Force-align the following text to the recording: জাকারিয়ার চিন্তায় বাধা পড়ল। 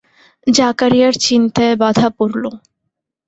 জাকারিয়ার 0.47 1.13
চিন্তায় 1.25 1.75
বাধা 1.81 2.07
পড়ল। 2.17 2.43